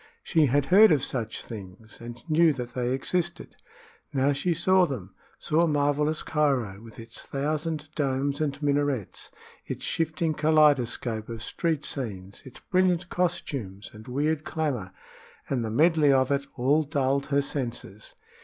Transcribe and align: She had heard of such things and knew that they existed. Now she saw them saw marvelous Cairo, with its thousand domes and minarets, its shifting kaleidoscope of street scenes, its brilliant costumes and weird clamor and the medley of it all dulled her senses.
She 0.23 0.47
had 0.47 0.65
heard 0.73 0.91
of 0.91 1.03
such 1.03 1.45
things 1.45 2.01
and 2.01 2.23
knew 2.27 2.53
that 2.53 2.73
they 2.73 2.91
existed. 2.91 3.55
Now 4.11 4.31
she 4.33 4.51
saw 4.51 4.87
them 4.87 5.13
saw 5.37 5.67
marvelous 5.67 6.23
Cairo, 6.23 6.81
with 6.81 6.97
its 6.99 7.23
thousand 7.27 7.87
domes 7.93 8.41
and 8.41 8.59
minarets, 8.63 9.29
its 9.63 9.83
shifting 9.85 10.33
kaleidoscope 10.33 11.29
of 11.29 11.43
street 11.43 11.85
scenes, 11.85 12.41
its 12.47 12.61
brilliant 12.61 13.09
costumes 13.09 13.91
and 13.93 14.07
weird 14.07 14.43
clamor 14.43 14.91
and 15.47 15.63
the 15.63 15.69
medley 15.69 16.11
of 16.11 16.31
it 16.31 16.47
all 16.55 16.81
dulled 16.81 17.27
her 17.27 17.43
senses. 17.43 18.15